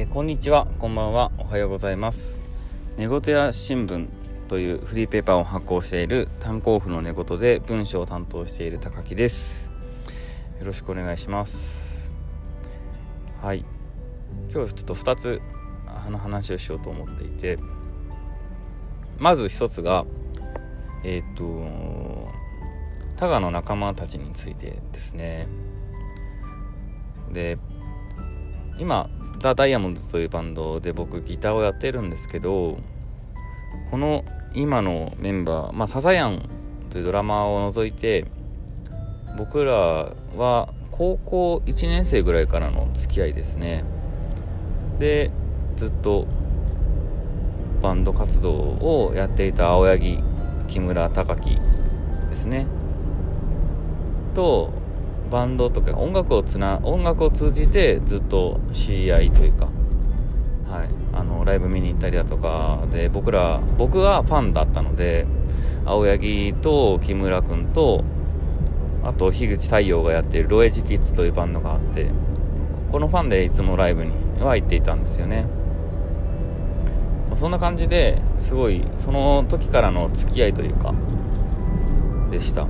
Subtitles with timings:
[0.00, 0.66] えー、こんにちは。
[0.78, 1.30] こんばんは。
[1.36, 2.40] おはようございます。
[2.96, 4.08] 寝言や新聞
[4.48, 9.70] というフリーペーパーを発行している炭鉱夫の寝言で文章を担当している高木です。
[10.58, 12.14] よろしくお願いします。
[13.42, 13.62] はい。
[14.50, 15.42] 今日ちょっと2つ
[15.86, 17.58] あの話をしようと思っていて。
[19.18, 20.06] まず1つが
[21.04, 22.26] えっ、ー、と
[23.18, 25.46] タガの仲間たちについてですね。
[27.30, 27.58] で
[28.78, 32.78] 今ザ・ダイヤモンドズというバンドで僕ギターをやってるんですけど
[33.90, 36.46] この今のメンバーまあサザヤン
[36.90, 38.26] というドラマを除いて
[39.38, 43.84] 僕らは高校1年生ぐらいからの付き合いですね。
[44.98, 45.30] で
[45.76, 46.26] ずっと
[47.80, 50.22] バンド活動をやっていた青柳
[50.68, 51.56] 木村隆樹
[52.28, 52.66] ですね。
[54.34, 54.79] と
[55.30, 59.66] バンドとか音楽をつな音楽を通じてずっと知り合いというか、
[60.68, 65.26] はい、あのライブ見に行ったりだとかで僕ら僕はファンだったので
[65.86, 68.04] 青柳と木村君と
[69.02, 72.10] あと樋口太陽がやっているロエジキッズというバンドがあって
[72.90, 75.46] このファンでいつもライブには行っていたんですよね。
[77.36, 80.92] そんな感じですごいその時からの付き合いというか
[82.30, 82.66] でした。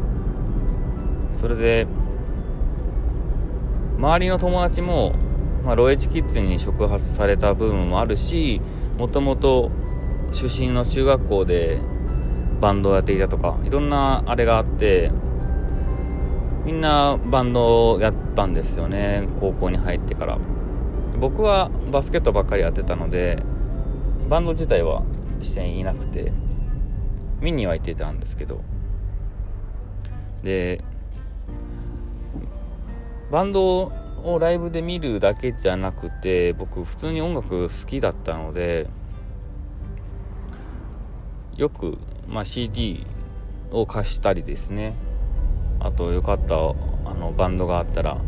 [1.32, 1.86] それで
[4.00, 5.12] 周りの友達も、
[5.62, 8.62] まあ、ロエチキッズに触発された部分もあるし
[8.96, 9.70] もともと
[10.32, 11.78] 出身の中学校で
[12.62, 15.10] バンドをやっていたとかいろんなあれがあって
[16.64, 20.38] みんなバンドをやったんですよね高校に入ってから。
[21.18, 23.42] 僕はバスケットばっかりやってたので
[24.30, 25.02] バンド自体は
[25.42, 26.32] していなくて
[27.40, 28.62] 見には行っていたんですけど。
[30.42, 30.82] で
[33.30, 33.92] バンド
[34.24, 38.88] をライブで見るだけじゃなくて僕普通に音楽好きだったので
[41.56, 43.06] よく、まあ、CD
[43.70, 44.94] を貸したりですね。
[45.78, 48.18] あとよかったあのバンドがあったら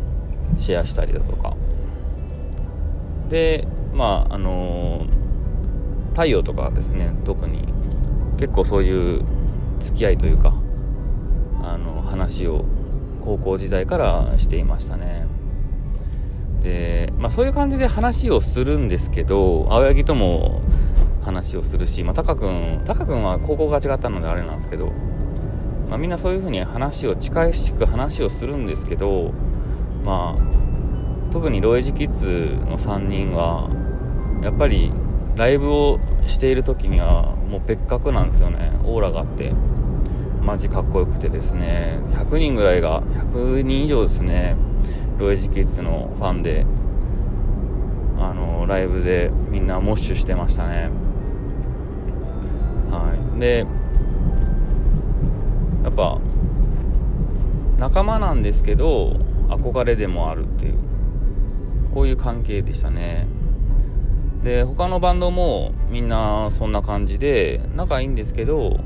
[0.57, 1.55] シェアしたりだとか。
[3.29, 5.05] でまああの
[6.11, 7.67] 太陽とかですね特に。
[8.37, 9.23] 結構そういう
[9.79, 10.53] 付き合いというか
[11.61, 12.65] あの話を
[13.23, 15.25] 高校時代からしていましたね。
[16.61, 20.61] で、まあ、そういう感じで話をするんですけど青柳とも
[21.23, 24.87] 話をするし、まあ、タカ君タカ君は高校が違ったのであれなんですけど、
[25.89, 29.31] まあ、みんなそういう風に話を近しく話をするんですけど
[30.03, 32.27] まあ特にロエジキッズ
[32.65, 33.69] の3人は
[34.43, 34.91] やっぱり
[35.35, 38.71] ライブをしている時にはもう別格なんですよね。
[38.83, 39.51] オーラがあって。
[40.45, 44.55] マジかっこよくてですね100人ぐらいが100人以上ですね
[45.17, 46.65] ロイジキッズのファンで
[48.19, 50.89] あのライブでみんなモッシュしてましたね。
[52.89, 53.39] はい。
[53.39, 53.65] で
[55.83, 56.19] やっぱ
[57.79, 60.77] 仲間なんですけど憧れでもあるっていう
[61.93, 63.27] こういう関係でしたね。
[64.43, 68.79] で他のバンドもみんなそんな感じで仲いいんですけど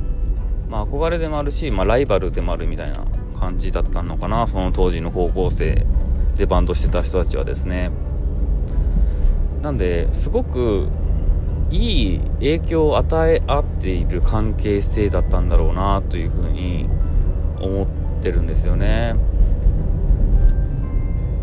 [0.69, 3.05] まあ、憧れでもあるし、まあ、ライバルでもあるみたいな
[3.39, 5.85] 感じだったのかなその当時の高校生
[6.38, 7.91] でバンドしてた人たちはですね。
[9.61, 10.88] なんですごく
[11.72, 16.88] いい影響を与え合っている関係性だったんだろうなというふうに
[17.59, 17.88] 思っ
[18.22, 19.16] てるんですよね。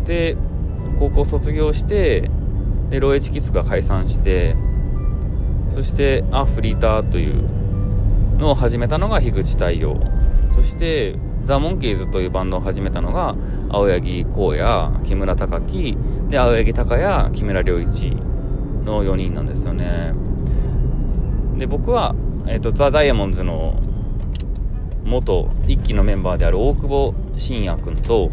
[0.05, 0.37] で
[0.97, 2.29] 高校卒業して
[2.89, 4.55] でローエチキスが解散して
[5.67, 7.43] そしてアフリーターという
[8.37, 9.99] のを始めたのが樋口太陽。
[10.51, 13.35] そしてザ・モンキーズというバンドを始めたのが
[13.69, 15.97] 青柳光也木村隆樹。
[16.29, 18.11] で青柳隆也木村良一
[18.83, 20.13] の4人なんですよね。
[21.57, 22.15] で僕は、
[22.47, 23.79] えーと、ザ・ダイヤモンズの
[25.05, 28.29] 元1期のメンバーである大久保信也君と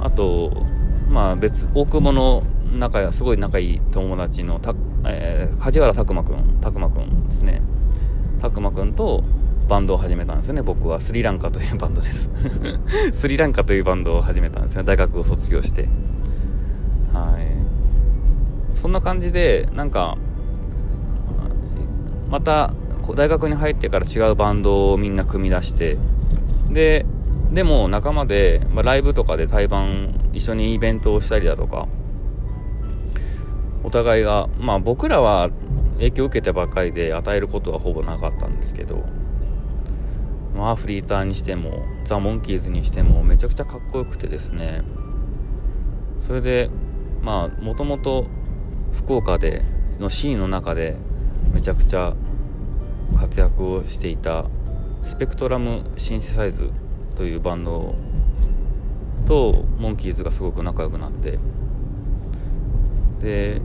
[0.00, 0.66] あと
[1.08, 2.42] まあ別大久保の
[2.72, 4.74] 仲すごい仲いい友達のた、
[5.06, 7.60] えー、梶原拓磨君拓磨君ですね。
[8.40, 9.22] たくまくんと
[9.68, 10.62] バンドを始めたんですよね。
[10.62, 12.30] 僕はスリランカというバンドです。
[13.12, 15.88] スリランカというバンドを始めたんですよ大学を卒業して。
[17.12, 18.72] はい。
[18.72, 20.16] そんな感じでなんか
[22.30, 22.72] また
[23.14, 25.98] 大学に入ってから違うバンドをみんな組み出して。
[26.70, 27.06] で
[27.52, 31.88] でも仲間で、まあ、ライブとかで対バン一緒にイベントをしたりだとか
[33.82, 35.50] お互いがまあ僕らは
[36.00, 39.04] 影響を受けてばっかりで与えることはほぼなかったんですけど
[40.56, 44.82] まあフリーターにしてもザ・モンキーズにしてもめちゃくちゃかっこよくてですね。
[46.18, 46.68] それで
[47.22, 48.26] まあもともと
[48.92, 49.62] 福岡で
[49.98, 50.96] のシーンの中で
[51.52, 52.14] めちゃくちゃ
[53.18, 54.46] 活躍をしていた
[55.02, 56.70] スペクトラムシンセサイズ
[57.16, 57.94] というバンド
[59.26, 61.38] とモンキーズがすごく仲良くなって
[63.20, 63.60] で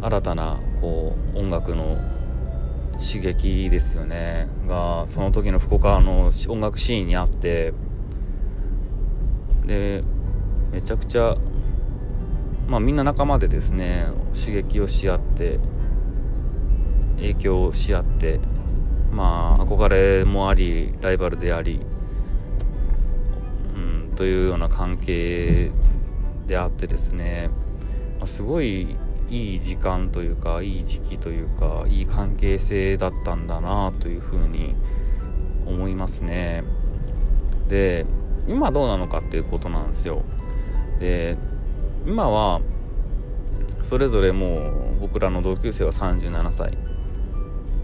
[0.00, 1.96] 新たなこう音楽の
[2.98, 4.48] 刺激ですよね。
[4.66, 7.72] がその時の福岡の音楽シーンにあって
[9.66, 10.02] で
[10.72, 11.36] めちゃくちゃ
[12.68, 15.58] まあみんな仲間でですね刺激をし合って
[17.16, 18.40] 影響をし合って
[19.12, 21.80] まあ憧れもありライバルであり、
[23.74, 25.70] うん、というような関係
[26.46, 27.50] であってですね、
[28.18, 28.96] まあ、すごい
[29.28, 34.74] いい時間というかいい時期というかいい関係性だったんだなというふうに
[35.66, 36.64] 思いますね。
[37.68, 38.06] で
[38.46, 40.22] 今どうなのかっていうことなんですよ。
[40.98, 41.36] で
[42.06, 42.60] 今は
[43.82, 46.76] それぞれもう僕らの同級生は37歳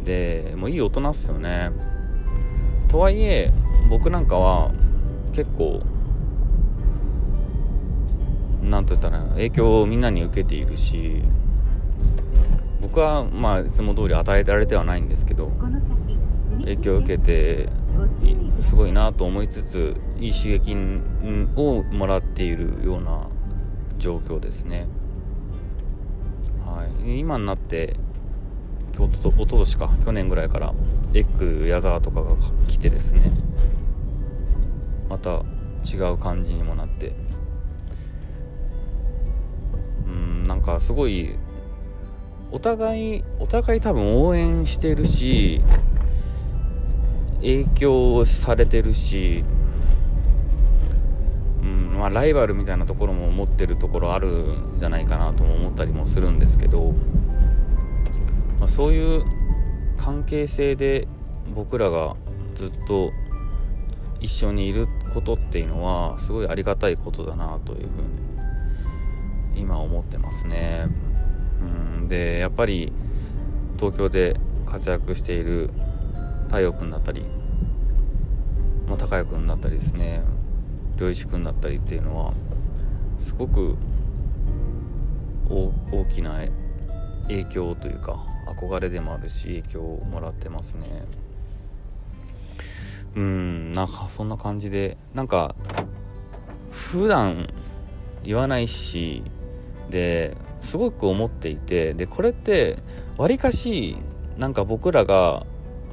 [0.05, 1.70] でもういい大人っすよね。
[2.88, 3.52] とはいえ
[3.91, 4.73] 僕なんかは
[5.32, 5.82] 結構
[8.62, 11.23] 何と言ったら影響をみんなに受けているし
[12.94, 15.50] 僕はまあいつも通り与えられてはないんですけど
[16.61, 17.69] 影響を受けて
[18.61, 20.76] すごいなと思いつついい刺激
[21.56, 23.26] をもらっているような
[23.99, 24.87] 状況ですね。
[26.64, 27.96] はい、今になって
[28.96, 30.73] おとととしか去年ぐらいから
[31.14, 32.37] エッグ矢沢とかが
[32.69, 33.23] 来てですね。
[35.08, 35.43] また
[35.85, 37.12] 違う感じにもなって。
[40.06, 41.37] うんなんかすごい
[42.55, 45.61] お互いお互い多分応援してるし
[47.39, 49.43] 影響されてるし、
[51.61, 56.95] うんまあ、ライバルみたいなところも持ってるところあるんじゃないかなとも思ったりもするんですけど、
[58.61, 59.25] まあ、そういう
[59.97, 61.09] 関係性で
[61.56, 62.15] 僕らが
[62.55, 63.11] ずっと
[64.21, 70.87] 一緒にいることっていうのはすごいありがたいことだなというふうに今思ってますね。
[71.61, 72.09] うん。
[72.09, 72.93] でやっぱり
[73.79, 74.37] 東京で
[74.67, 75.71] 活躍している
[76.47, 77.25] 太陽君だったり、
[78.87, 80.23] まあ、高谷君だったりですね
[80.99, 82.33] 良一君だったりっていうのは
[83.19, 83.77] すごく
[85.49, 86.41] 大きな
[87.29, 88.25] 影響というか
[88.61, 91.05] 憧れでもあるし影響をもらってますね。
[93.17, 95.55] うんなんかそんな感じでなんか
[96.73, 97.49] 普段
[98.25, 99.23] 言わないし
[99.89, 102.78] ですごく思っていてでこれって
[103.16, 103.96] わりかし
[104.37, 105.46] なんか僕らが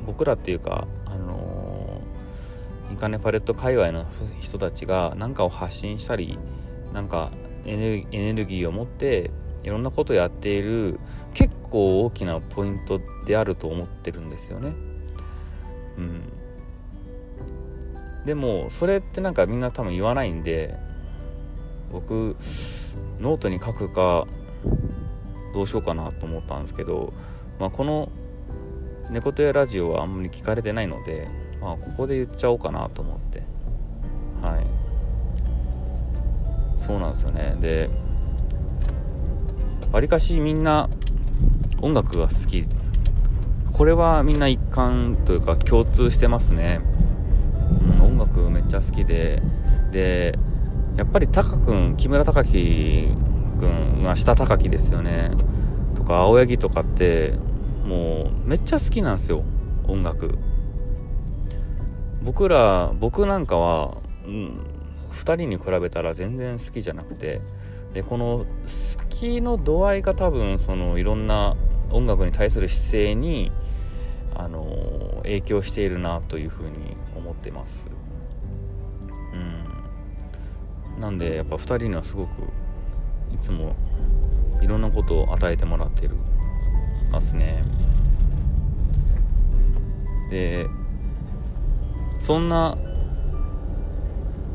[0.06, 2.02] 僕らっていうかあの
[2.90, 4.06] インカネパレット界隈の
[4.40, 6.40] 人たちが何かを発信したり
[6.94, 7.32] なんか
[7.66, 9.30] エネルギーを持って
[9.64, 11.00] いろんなことをやっている
[11.34, 14.74] 結構大きなポイントであると思ってるんですよね。
[15.98, 16.24] うん、
[18.26, 20.76] でもそれってなんかみんな多分言わないんで
[21.92, 22.36] 僕
[23.20, 24.26] ノートに書くか
[25.54, 27.14] どうしようかなと思ったんですけど、
[27.60, 28.10] まあ、この
[29.12, 31.28] 「猫とやラジオ」はあんまり聞かれてないので、
[31.62, 33.44] まあ、ここで言っちゃおうかなと思って。
[34.42, 34.66] はい。
[36.78, 37.56] そうなんですよね。
[37.60, 37.90] で
[39.92, 40.90] わりかしみんな
[41.82, 42.66] 音楽が好き。
[43.72, 46.82] これはみんな一貫というか共通してますね、
[48.00, 49.42] うん、音楽めっちゃ好きで。
[49.92, 50.38] で
[50.98, 53.10] やっぱりタカ君木村隆樹
[53.62, 55.32] 君は下高木ですよね。
[55.96, 57.34] とか青柳とかって
[57.86, 59.44] もうめっちゃ好きなんですよ。
[59.88, 60.38] 音楽。
[62.24, 64.60] 僕ら僕なんかは、うん、
[65.12, 67.42] 2人に比べたら全然好きじゃなくて
[67.94, 68.46] でこの好
[69.10, 71.56] きの度合いが多分そのいろんな
[71.92, 73.52] 音楽に対する姿勢に
[74.36, 77.90] あの影響しているなというふうに思ってます。
[79.34, 81.02] うん。
[81.02, 82.30] なんでやっぱ2人にはすごく
[83.34, 83.76] いつも
[84.62, 86.16] いろんなことを与えてもらってる
[87.12, 87.62] ますね。
[90.30, 90.68] で
[92.20, 92.78] そんな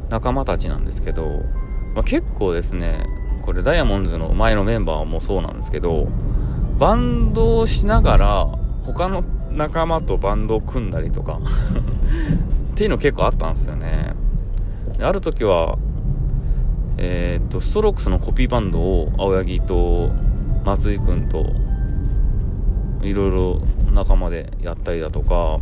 [0.08, 1.42] 仲間たちなんですけど、
[1.94, 3.04] まあ、結構ですね
[3.42, 6.08] これダイヤモンドの前のメンバーもそうなんですけど
[6.78, 8.46] バンドをしながら
[8.84, 11.40] 他の仲間とバンドを組んだりとか
[12.72, 14.14] っていうの結構あったんですよね。
[15.00, 15.78] ある時は
[16.98, 20.10] えー、っとストロークスのコピーバンドを青柳と
[20.64, 21.46] 松井君と
[23.02, 23.60] いろいろ
[23.92, 25.60] 仲間でやったりだとか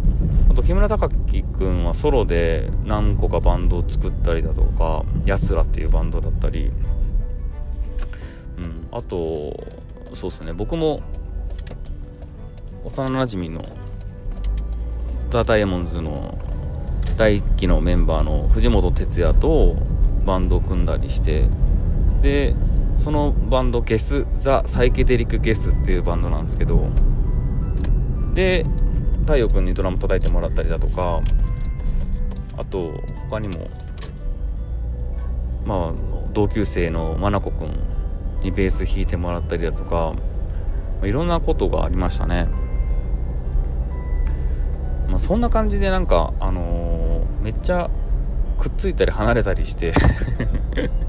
[0.51, 6.71] あと木村隆樹君はソロで何個かバンドを作ったりだとかやつらっていうバンドだったり、
[8.59, 9.67] うん、あと
[10.13, 10.53] そうですね。
[10.53, 11.03] 僕も
[12.85, 13.65] 幼なじみの
[15.31, 16.39] ザ・ダイヤモンズの
[17.17, 19.77] 第1期のメンバーの藤本哲也と
[20.25, 21.49] バンドを組んだりして
[22.23, 22.55] で
[22.97, 26.89] そのバンドゲスザ・サイケデリック・ゲスっていうバンドなんですけど
[28.35, 28.67] で
[29.21, 31.21] 太陽君にドラム叩いてもらったりだとか
[32.57, 32.93] あと
[33.29, 33.69] 他にも
[35.65, 35.93] まあ
[36.33, 37.71] 同級生の真子君
[38.43, 40.15] にベース弾いてもらったりだとか
[41.03, 42.49] いろんなことがありましたね。
[45.09, 47.91] まあ、そんな感じでなんか、あのー、めっちゃ
[48.59, 49.93] くっついたり離れたりして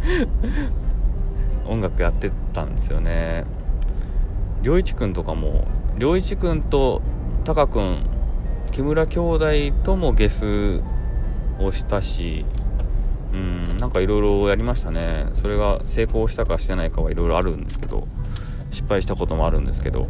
[1.67, 3.45] 音楽やってたんですよね。
[4.63, 5.65] 良一くんとかも
[5.99, 7.01] 良一くんと
[7.43, 8.05] タカくん
[8.71, 9.45] 木村兄弟
[9.83, 10.81] ともゲス
[11.59, 12.45] をしたし
[13.31, 15.27] うんなんかいろいろやりましたね。
[15.33, 18.07] それが成功したかしてないかはいろいろあるんですけど
[18.71, 20.07] 失敗したこともあるんですけど。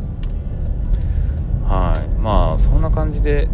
[1.68, 2.22] はい。
[2.22, 3.50] まあそんな感じで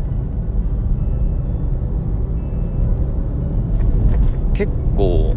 [4.62, 5.36] 結構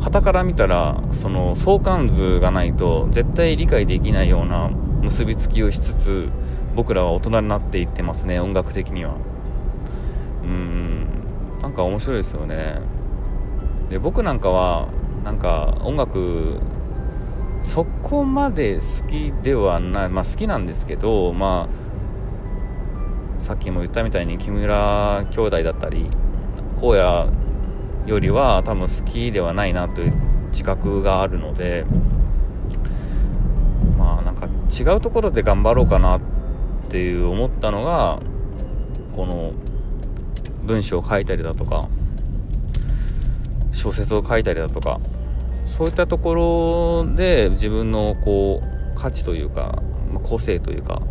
[0.00, 4.70] 旗から見たらその相関図がないと絶対理解できないような
[5.02, 6.30] 結びつきをしつつ
[6.74, 9.16] 僕らは大人になっていってますね音楽的には。
[10.42, 11.06] うん
[11.60, 12.80] なんか面白いですよね。
[13.90, 14.88] で僕なんかは
[15.22, 16.58] なんか音楽
[17.60, 21.68] そこまで好きではないまあ好きなんですけどま
[23.38, 26.08] あさっきも言ったみたいに木村兄弟だったり
[26.80, 27.42] 荒野
[28.06, 30.12] よりは多分好きではないなという
[30.50, 31.84] 自覚があるので
[33.98, 36.20] まあなんか違うところで頑張ろうかなっ
[36.90, 38.20] ていう思ったのが
[39.14, 39.52] この
[40.64, 41.88] 文章を書いたりだとか
[43.72, 45.00] 小説を書いたりだとか
[45.64, 46.34] そういったとこ
[47.04, 49.82] ろで自分のこう価値というか
[50.22, 51.02] 個性というか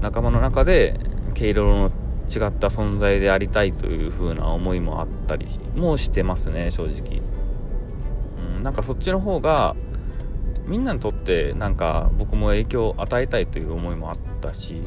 [0.00, 0.98] 仲間の中で
[1.34, 1.90] 毛色の
[2.28, 7.22] 違った存在でありたいという風な思いもあったりもしてますね正直、
[8.56, 9.76] うん、なんかそっちの方が
[10.66, 14.82] みんなにとってなんか僕も影響を与えたいという思いもあったし、うん、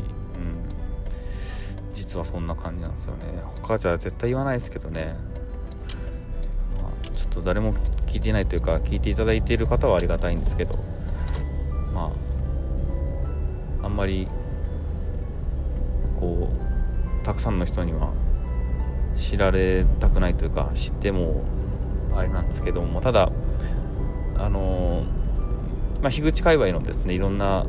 [1.93, 3.25] 実はそんな感じなんですよね。
[3.61, 5.15] 他じゃ絶対言わないですけどね、
[6.81, 7.73] まあ、ちょっと誰も
[8.07, 10.77] 聞いてないというか聞いていただいている方はありがたいんですけど。
[11.93, 12.11] ま
[13.81, 14.27] ああんまり
[16.19, 16.68] こう
[17.23, 18.13] たくさんの人には
[19.15, 21.43] 知られたくないというか知っても
[22.15, 23.31] あれなんですけどもただ
[24.37, 25.03] あの
[26.01, 27.65] まあ、樋口界隈のですねいろんな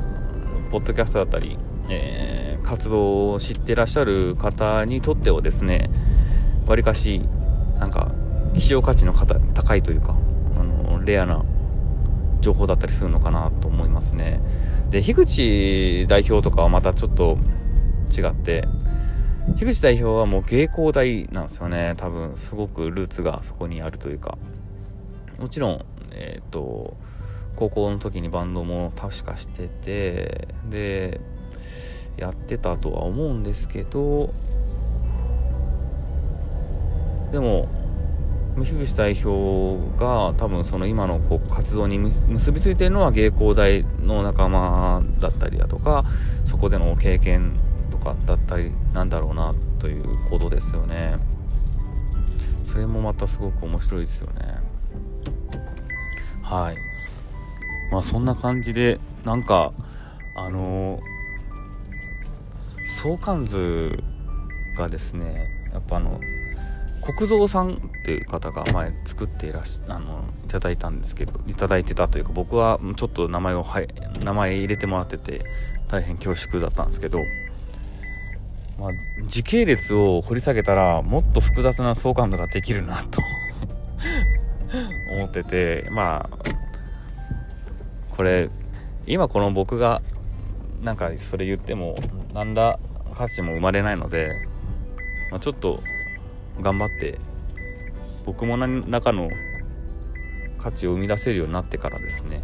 [0.70, 5.90] ポッドキャストだったり、えー、活動を知ってらっしゃる方にとってはですね
[6.66, 7.22] わりかし
[7.80, 8.12] なんか
[8.54, 10.16] 希少価値の高いというか
[10.54, 11.44] あのレアな
[12.40, 14.40] 情報だったりするのかなと思いますね。
[14.90, 17.38] で樋口代表とかはまたちょっと
[18.16, 18.66] 違って
[19.56, 21.94] 樋口代表はもう芸工大なんですよね。
[21.96, 24.38] 多分すごくルーツがそこにあるというか。
[25.40, 26.96] もちろんえっ、ー、と
[27.56, 31.20] 高校の時にバンドも確かしててで
[32.16, 34.32] やってたとは思うんですけど
[37.32, 37.68] でも
[38.56, 46.04] 樋口代表が多分その今のこう活動に結びついてるのは芸工大の仲間だったりだとか
[46.44, 47.58] そこでの経験
[48.00, 51.18] かだったりなんだろうなということですよね。
[52.64, 54.56] それもまたすごく面白いですよね。
[56.42, 56.76] はい。
[57.92, 59.72] まあそんな感じでなんか
[60.36, 61.00] あの
[62.86, 64.02] 相関図
[64.76, 66.20] がですねやっぱあの
[67.02, 73.88] 国蔵さんっていう方が前作っていらしあのいただいたんですけどいただいてたというか僕はちょっと名前を、はい、
[74.22, 75.40] 名前入れてもらってて
[75.88, 77.20] 大変恐縮だったんですけど
[78.80, 78.90] まあ、
[79.26, 83.20] 時系列を掘り下げたらもっと複雑な相関度ができるなと
[85.12, 86.38] 思っててまあ
[88.16, 88.48] これ
[89.06, 90.00] 今この僕が
[90.82, 91.94] なんかそれ言っても
[92.32, 92.78] 何ら
[93.14, 94.30] 価値も生まれないので、
[95.30, 95.82] まあ、ちょっと
[96.62, 97.18] 頑張って
[98.24, 99.28] 僕も何らかの
[100.58, 102.42] 価値を生み出せるようになってからですね。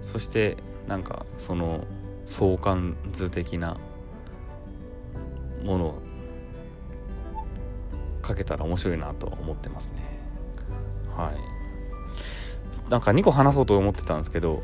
[0.00, 0.56] そして
[0.88, 1.84] なんかその
[2.24, 3.78] 相関図的な
[5.64, 6.02] ものを
[8.22, 10.02] かけたら面白いなと思ってますね。
[11.16, 12.90] はい。
[12.90, 14.62] なんか2個話そうと思ってたんですけど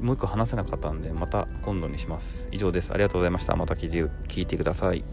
[0.00, 2.48] もう1個話せなかったんでまた今度にします。
[2.52, 2.92] 以上です。
[2.92, 3.56] ありがとうございました。
[3.56, 5.04] また聞いて聞いてください。